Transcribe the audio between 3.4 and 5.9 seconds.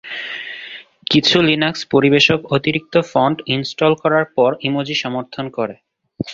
Install করার পর emoji সমর্থন করে।